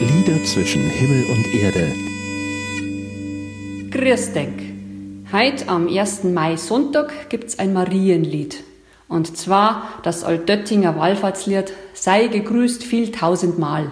Lieder 0.00 0.44
zwischen 0.44 0.88
Himmel 0.88 1.24
und 1.24 1.54
Erde. 1.54 1.92
Grüß 3.90 4.32
denk. 4.32 4.60
Heute 5.32 5.68
am 5.68 5.88
1. 5.88 6.22
Mai 6.24 6.56
Sonntag 6.56 7.28
gibt's 7.30 7.58
ein 7.58 7.72
Marienlied. 7.72 8.62
Und 9.08 9.36
zwar 9.36 9.98
das 10.04 10.22
Altdöttinger 10.22 10.96
Wallfahrtslied 10.96 11.72
Sei 11.94 12.28
gegrüßt 12.28 12.84
viel 12.84 13.10
tausendmal. 13.10 13.90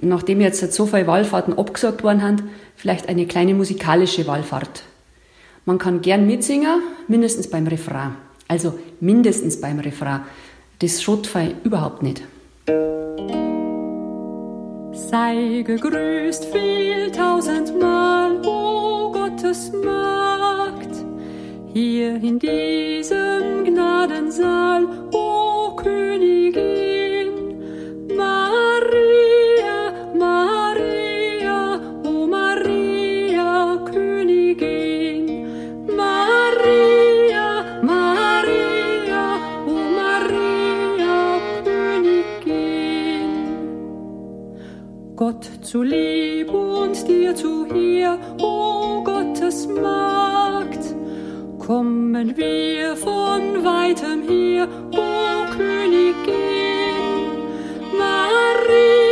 Nachdem 0.00 0.40
jetzt 0.40 0.72
so 0.72 0.86
viele 0.86 1.06
Wallfahrten 1.06 1.56
abgesagt 1.56 2.02
worden 2.02 2.20
sind, 2.20 2.42
vielleicht 2.74 3.08
eine 3.08 3.26
kleine 3.26 3.54
musikalische 3.54 4.26
Wallfahrt. 4.26 4.82
Man 5.64 5.78
kann 5.78 6.00
gern 6.00 6.26
mitsingen, 6.26 6.82
mindestens 7.06 7.48
beim 7.48 7.68
Refrain. 7.68 8.16
Also 8.48 8.76
mindestens 8.98 9.60
beim 9.60 9.78
Refrain. 9.78 10.22
Das 10.80 11.02
schaut 11.02 11.30
überhaupt 11.62 12.02
nicht. 12.02 12.22
Sei 15.06 15.62
gegrüßt 15.64 16.46
viel 16.46 17.10
tausendmal, 17.12 18.44
o 18.44 19.10
Gottes 19.10 19.72
Magd, 19.72 20.90
hier 21.72 22.16
in 22.16 22.38
diesem 22.38 23.64
Gnadensaal, 23.64 24.77
zu 45.68 45.82
lieb 45.82 46.50
und 46.50 47.06
dir 47.06 47.34
zu 47.34 47.66
hier, 47.70 48.18
o 48.40 49.02
Gottes 49.04 49.68
Magd, 49.68 50.94
kommen 51.58 52.34
wir 52.34 52.96
von 52.96 53.62
weitem 53.62 54.22
hier, 54.22 54.66
o 54.92 55.44
Königin. 55.54 56.96
Maria, 57.98 59.07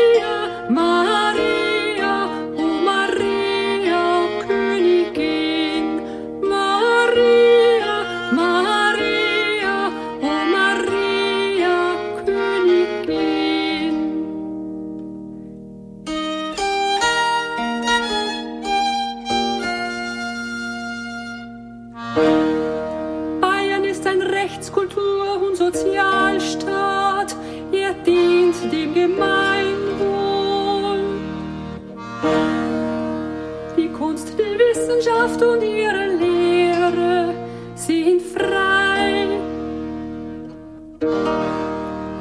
Wissenschaft 34.86 35.42
und 35.42 35.62
ihre 35.62 36.06
Lehre 36.16 37.34
sind 37.74 38.22
frei. 38.22 39.26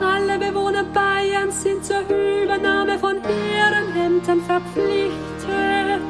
Alle 0.02 0.40
Bewohner 0.40 0.84
Bayerns 0.86 1.62
sind 1.62 1.86
zur 1.86 2.02
Übernahme 2.10 2.98
von 2.98 3.18
Ehrenämtern 3.18 4.42
verpflichtet. 4.42 6.02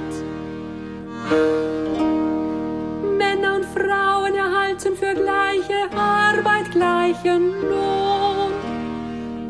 Männer 3.17 3.55
und 3.55 3.65
Frauen 3.65 4.35
erhalten 4.35 4.95
für 4.95 5.13
gleiche 5.13 5.89
Arbeit 5.93 6.71
gleichen 6.71 7.51
Lohn. 7.69 8.53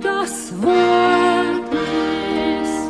Das 0.02 0.52
Wort 0.60 1.72
ist 2.64 2.90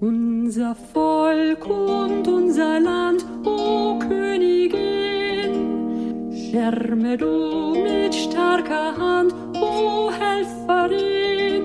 unser 0.00 0.74
Volk 0.74 1.05
und 1.54 2.26
unser 2.26 2.80
Land, 2.80 3.24
o 3.44 3.98
Königin. 3.98 5.52
Schirme 6.32 7.16
du 7.16 7.74
mit 7.74 8.14
starker 8.14 8.96
Hand, 8.96 9.32
o 9.60 10.10
Helferin, 10.10 11.62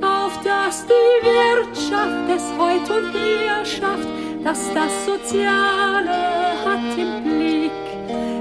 auf 0.00 0.40
dass 0.42 0.86
die 0.86 1.26
Wirtschaft 1.26 2.30
es 2.34 2.44
heut 2.58 2.88
und 2.96 3.12
hier 3.12 3.64
schafft, 3.64 4.08
dass 4.42 4.72
das 4.72 5.06
Soziale 5.06 6.16
hat 6.64 6.96
im 6.96 7.22
Blick, 7.24 7.70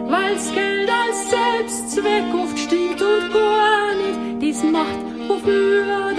weil's 0.08 0.52
Geld 0.54 0.90
als 0.90 1.30
Selbstzweck 1.30 2.34
oft 2.34 2.58
stinkt 2.58 3.02
und 3.02 3.34
gar 3.34 3.94
nicht 3.96 4.42
dies 4.42 4.64
macht, 4.64 5.00
wofür 5.28 6.13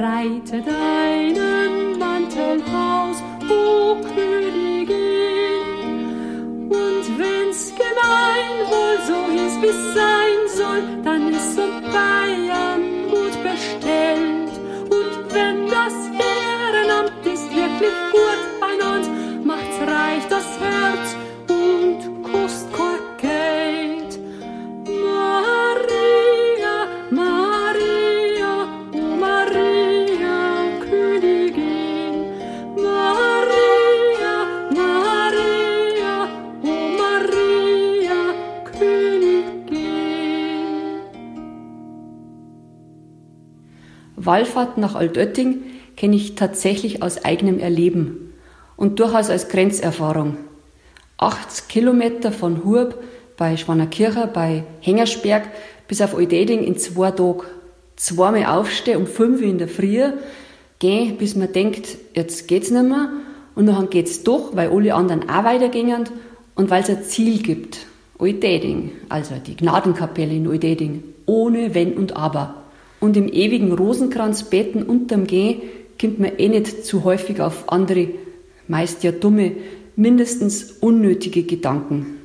breite 0.00 0.62
deinen 0.62 1.98
Mantel 1.98 2.62
aus, 2.74 3.22
o 3.50 3.96
Königin. 4.14 4.96
Und 6.70 7.04
wenn's 7.18 7.74
Gemeinwohl 7.74 8.96
so 9.06 9.18
ist, 9.44 9.60
wie's 9.60 9.82
sein 9.94 10.40
soll, 10.56 10.82
dann 11.04 11.28
ist 11.28 11.58
um 11.58 11.82
Bayern 11.92 13.10
gut 13.10 13.36
bestellt. 13.42 14.52
Und 14.88 15.34
wenn 15.34 15.66
das 15.68 15.94
Ehrenamt 16.16 17.26
ist 17.26 17.50
wirklich 17.54 17.96
gut 18.10 18.39
Wallfahrt 44.24 44.78
nach 44.78 44.94
Altötting 44.94 45.62
kenne 45.96 46.16
ich 46.16 46.34
tatsächlich 46.34 47.02
aus 47.02 47.24
eigenem 47.24 47.58
Erleben 47.58 48.32
und 48.76 49.00
durchaus 49.00 49.30
als 49.30 49.48
Grenzerfahrung. 49.48 50.36
80 51.18 51.68
Kilometer 51.68 52.32
von 52.32 52.64
Hurb 52.64 53.02
bei 53.36 53.56
Schwanerkircher 53.56 54.26
bei 54.26 54.64
Hengersberg 54.80 55.48
bis 55.88 56.00
auf 56.02 56.14
Eudeding 56.14 56.62
in 56.62 56.76
zwei 56.76 57.10
Tagen. 57.10 57.42
Zweimal 57.96 58.46
aufstehen 58.46 58.98
um 58.98 59.06
5 59.06 59.40
Uhr 59.40 59.46
in 59.46 59.58
der 59.58 59.68
Früh, 59.68 60.02
gehen, 60.78 61.18
bis 61.18 61.36
man 61.36 61.52
denkt, 61.52 61.98
jetzt 62.14 62.48
geht's 62.48 62.70
nicht 62.70 62.84
mehr. 62.84 63.10
Und 63.54 63.66
dann 63.66 63.90
geht's 63.90 64.22
doch, 64.22 64.56
weil 64.56 64.70
alle 64.70 64.94
anderen 64.94 65.28
auch 65.28 65.44
weitergingen 65.44 66.08
und 66.54 66.70
weil 66.70 66.82
es 66.82 66.88
ein 66.88 67.02
Ziel 67.02 67.42
gibt. 67.42 67.86
Eudeding, 68.18 68.92
also 69.08 69.34
die 69.34 69.56
Gnadenkapelle 69.56 70.34
in 70.34 70.46
Eudeding, 70.46 71.02
ohne 71.26 71.74
Wenn 71.74 71.94
und 71.94 72.16
Aber. 72.16 72.59
Und 73.00 73.16
im 73.16 73.28
ewigen 73.32 73.72
Rosenkranz 73.72 74.44
beten 74.44 74.82
unterm 74.82 75.26
Gehen 75.26 75.62
kommt 76.00 76.20
man 76.20 76.36
eh 76.38 76.48
nicht 76.48 76.84
zu 76.84 77.04
häufig 77.04 77.40
auf 77.40 77.70
andere, 77.72 78.08
meist 78.68 79.02
ja 79.02 79.10
dumme, 79.10 79.52
mindestens 79.96 80.72
unnötige 80.80 81.42
Gedanken. 81.42 82.18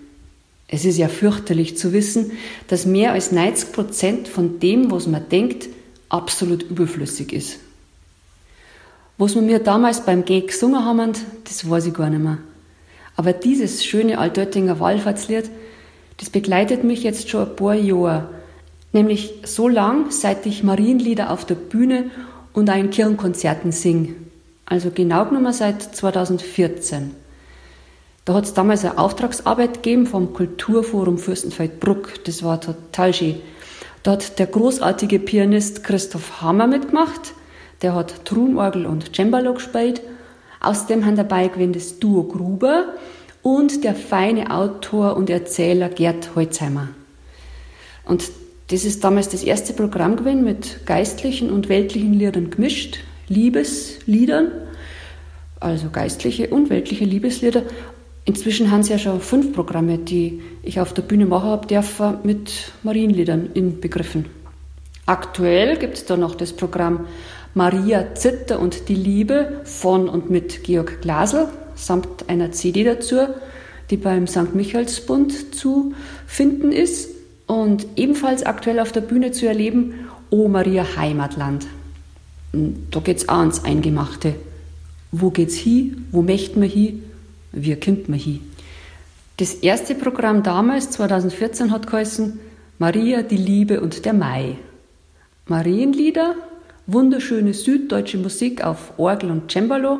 Es 0.68 0.86
ist 0.86 0.98
ja 0.98 1.08
fürchterlich 1.08 1.78
zu 1.78 1.94
wissen, 1.94 2.32
dass 2.68 2.86
mehr 2.86 3.14
als 3.14 3.32
90 3.32 3.72
Prozent 3.72 4.28
von 4.28 4.60
dem, 4.60 4.92
was 4.92 5.08
man 5.08 5.28
denkt, 5.30 5.70
absolut 6.10 6.64
überflüssig 6.64 7.34
ist. 7.34 7.60
Was 9.18 9.36
wir 9.36 9.42
mir 9.42 9.60
damals 9.60 10.02
beim 10.02 10.26
Geh 10.26 10.42
gesungen 10.42 10.84
haben, 10.84 11.14
das 11.46 11.70
weiß 11.70 11.88
ich 11.88 11.94
gar 11.94 12.10
nicht 12.10 12.22
mehr. 12.22 12.40
Aber 13.16 13.32
dieses 13.32 13.86
schöne 13.86 14.18
Altöttinger 14.18 14.80
Wallfahrtslied, 14.80 15.50
das 16.18 16.30
begleitet 16.30 16.84
mich 16.84 17.04
jetzt 17.04 17.30
schon 17.30 17.48
ein 17.48 17.56
paar 17.56 17.76
Jahre. 17.76 18.30
Nämlich 18.96 19.34
so 19.44 19.68
lang, 19.68 20.10
seit 20.10 20.46
ich 20.46 20.64
Marienlieder 20.64 21.30
auf 21.30 21.44
der 21.44 21.56
Bühne 21.56 22.12
und 22.54 22.70
auch 22.70 22.78
in 22.78 22.92
Kirchenkonzerten 22.92 23.74
singe. 23.74 24.16
Also 24.66 24.90
genau 24.90 25.26
genommen 25.26 25.52
seit 25.52 25.82
2014. 25.82 27.12
Da 28.24 28.34
hat 28.34 28.46
es 28.46 28.54
damals 28.54 28.86
eine 28.86 28.98
Auftragsarbeit 28.98 29.84
gegeben 29.84 30.08
vom 30.08 30.32
Kulturforum 30.32 31.18
Fürstenfeldbruck. 31.18 32.24
Das 32.24 32.42
war 32.42 32.62
total 32.62 33.14
schön. 33.14 33.36
Da 34.04 34.14
hat 34.14 34.40
der 34.40 34.48
großartige 34.48 35.20
Pianist 35.20 35.84
Christoph 35.84 36.42
Hammer 36.42 36.68
mitgemacht. 36.68 37.34
Der 37.82 37.96
hat 37.96 38.24
Trunorgel 38.24 38.86
und 38.86 39.14
Cembalo 39.14 39.56
gespielt. 39.56 40.00
Außerdem 40.62 41.06
haben 41.06 41.18
dabei 41.18 41.50
gewesen 41.50 41.74
das 41.74 42.00
Duo 42.00 42.24
Gruber 42.24 42.94
und 43.42 43.84
der 43.84 43.94
feine 43.94 44.52
Autor 44.52 45.18
und 45.18 45.30
Erzähler 45.30 45.90
Gerd 45.90 46.34
Holzheimer. 46.34 46.88
Und 48.06 48.24
das 48.68 48.84
ist 48.84 49.04
damals 49.04 49.30
das 49.30 49.44
erste 49.44 49.74
Programm 49.74 50.16
gewesen 50.16 50.44
mit 50.44 50.86
geistlichen 50.86 51.52
und 51.52 51.70
weltlichen 51.70 52.14
Liedern 52.14 52.50
gemischt, 52.50 53.00
Liebesliedern, 53.28 54.52
also 55.60 55.90
geistliche 55.92 56.48
und 56.50 56.70
weltliche 56.70 57.06
Liebeslieder. 57.06 57.64
Inzwischen 58.26 58.72
haben 58.72 58.80
es 58.80 58.90
ja 58.90 58.98
schon 58.98 59.22
fünf 59.22 59.54
Programme, 59.54 60.00
die 60.00 60.42
ich 60.64 60.80
auf 60.80 60.94
der 60.94 61.04
Bühne 61.04 61.28
machen 61.28 61.50
habe, 61.50 61.68
dürfen 61.68 62.18
mit 62.24 62.72
Marienliedern 62.82 63.52
inbegriffen. 63.54 64.26
Aktuell 65.06 65.78
gibt 65.78 65.98
es 65.98 66.06
da 66.06 66.18
noch 66.18 66.34
das 66.34 66.52
Programm 66.54 67.06
Maria 67.54 68.16
Zitter 68.16 68.60
und 68.60 68.90
die 68.90 68.96
Liebe 68.96 69.62
von 69.64 70.10
und 70.10 70.32
mit 70.32 70.64
Georg 70.64 71.02
Glasel 71.02 71.48
samt 71.76 72.28
einer 72.28 72.52
CD 72.52 72.84
dazu, 72.84 73.28
die 73.92 73.98
beim 73.98 74.26
St. 74.26 74.56
Michaelsbund 74.56 75.54
zu 75.56 75.94
finden 76.26 76.72
ist 76.72 77.15
und 77.48 77.86
ebenfalls 77.96 78.44
aktuell 78.44 78.80
auf 78.80 78.92
der 78.92 79.02
Bühne 79.02 79.32
zu 79.32 79.48
erleben, 79.48 79.94
O 80.30 80.48
Maria 80.48 80.86
Heimatland. 80.98 81.68
Da 82.92 83.00
geht 83.00 83.18
es 83.18 83.30
auch 83.30 83.40
ans 83.40 83.64
Eingemachte. 83.64 84.36
Wo 85.12 85.30
geht's 85.30 85.56
hin? 85.56 86.08
Wo 86.12 86.22
möchten 86.22 86.62
wir 86.62 86.70
hin? 86.70 87.04
Wie 87.52 87.76
kommt 87.80 88.10
man 88.10 88.20
hin? 88.20 88.42
Das 89.38 89.54
erste 89.54 89.96
Programm 89.96 90.44
damals, 90.44 90.92
2014, 90.92 91.72
hat 91.72 91.88
geheißen 91.88 92.40
Maria, 92.80 93.22
die 93.22 93.38
Liebe 93.38 93.82
und 93.82 94.06
der 94.06 94.14
Mai. 94.14 94.58
Marienlieder, 95.48 96.36
wunderschöne 96.88 97.54
süddeutsche 97.54 98.18
Musik 98.18 98.64
auf 98.64 98.94
Orgel 98.98 99.32
und 99.32 99.52
Cembalo, 99.52 100.00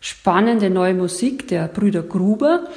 spannende 0.00 0.70
neue 0.70 0.94
Musik 0.94 1.48
der 1.48 1.68
Brüder 1.68 2.02
Gruber 2.02 2.68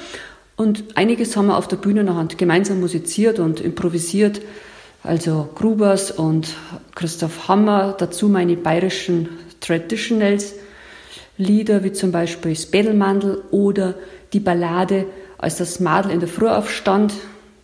und 0.60 0.94
einiges 0.94 1.38
haben 1.38 1.46
wir 1.46 1.56
auf 1.56 1.68
der 1.68 1.78
Bühne 1.78 2.04
nachher 2.04 2.36
gemeinsam 2.36 2.80
musiziert 2.80 3.38
und 3.38 3.60
improvisiert. 3.60 4.42
Also 5.02 5.48
Grubers 5.54 6.10
und 6.10 6.48
Christoph 6.94 7.48
Hammer, 7.48 7.94
dazu 7.96 8.28
meine 8.28 8.58
bayerischen 8.58 9.30
Traditionals 9.60 10.52
Lieder 11.38 11.82
wie 11.82 11.92
zum 11.92 12.12
Beispiel 12.12 12.54
Spädelmandel 12.54 13.42
oder 13.50 13.94
die 14.34 14.40
Ballade 14.40 15.06
Als 15.38 15.56
das 15.56 15.80
Madel 15.80 16.12
in 16.12 16.20
der 16.20 16.28
Früh 16.28 16.48
aufstand, 16.48 17.14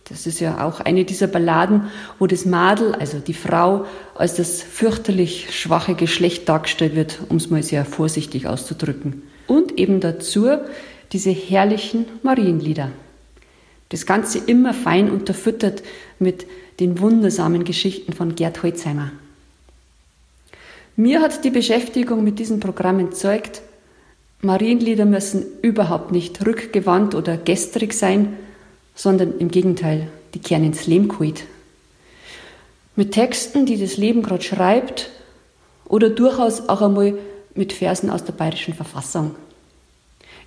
das 0.09 0.25
ist 0.25 0.39
ja 0.39 0.65
auch 0.65 0.79
eine 0.79 1.05
dieser 1.05 1.27
Balladen, 1.27 1.91
wo 2.17 2.25
das 2.25 2.45
Madel, 2.45 2.95
also 2.95 3.19
die 3.19 3.35
Frau, 3.35 3.85
als 4.15 4.37
das 4.37 4.63
fürchterlich 4.63 5.55
schwache 5.55 5.93
Geschlecht 5.93 6.49
dargestellt 6.49 6.95
wird, 6.95 7.19
um 7.29 7.37
es 7.37 7.51
mal 7.51 7.61
sehr 7.61 7.85
vorsichtig 7.85 8.47
auszudrücken. 8.47 9.21
Und 9.45 9.77
eben 9.77 9.99
dazu 9.99 10.47
diese 11.11 11.31
herrlichen 11.31 12.05
Marienlieder. 12.23 12.91
Das 13.89 14.05
Ganze 14.05 14.39
immer 14.39 14.73
fein 14.73 15.09
unterfüttert 15.09 15.83
mit 16.19 16.45
den 16.79 16.99
wundersamen 16.99 17.63
Geschichten 17.63 18.13
von 18.13 18.35
Gerd 18.35 18.61
Holzheimer. 18.63 19.11
Mir 20.95 21.21
hat 21.21 21.43
die 21.43 21.51
Beschäftigung 21.51 22.23
mit 22.23 22.39
diesem 22.39 22.59
Programm 22.59 22.99
entzeugt, 22.99 23.61
Marienlieder 24.41 25.05
müssen 25.05 25.45
überhaupt 25.61 26.11
nicht 26.11 26.45
rückgewandt 26.45 27.15
oder 27.15 27.37
gestrig 27.37 27.93
sein, 27.93 28.37
sondern 28.93 29.39
im 29.39 29.49
Gegenteil, 29.49 30.09
die 30.33 30.39
kehren 30.39 30.63
ins 30.63 30.85
Leben 30.85 31.07
geholt. 31.07 31.43
Mit 32.95 33.13
Texten, 33.13 33.65
die 33.65 33.79
das 33.79 33.97
Leben 33.97 34.21
gerade 34.21 34.43
schreibt 34.43 35.09
oder 35.85 36.09
durchaus 36.09 36.69
auch 36.69 36.81
einmal 36.81 37.17
mit 37.55 37.73
Versen 37.73 38.09
aus 38.09 38.23
der 38.23 38.33
bayerischen 38.33 38.73
Verfassung. 38.73 39.35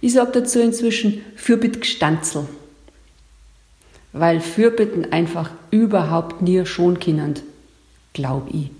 Ich 0.02 0.14
sage 0.14 0.32
dazu 0.32 0.60
inzwischen 0.60 1.22
Fürbittgestanzel, 1.36 2.46
weil 4.12 4.40
Fürbitten 4.40 5.12
einfach 5.12 5.50
überhaupt 5.70 6.40
nie 6.40 6.64
schon 6.64 6.98
können, 6.98 7.34
glaube 8.14 8.48
ich. 8.50 8.70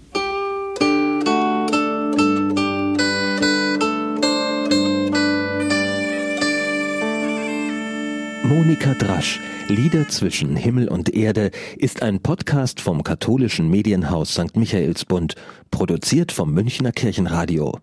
Monika 8.44 8.94
Drasch, 8.94 9.40
Lieder 9.68 10.08
zwischen 10.08 10.56
Himmel 10.56 10.88
und 10.88 11.14
Erde, 11.14 11.50
ist 11.76 12.02
ein 12.02 12.20
Podcast 12.20 12.80
vom 12.80 13.04
katholischen 13.04 13.68
Medienhaus 13.68 14.32
St. 14.32 14.56
Michaelsbund, 14.56 15.34
produziert 15.70 16.32
vom 16.32 16.52
Münchner 16.54 16.92
Kirchenradio. 16.92 17.80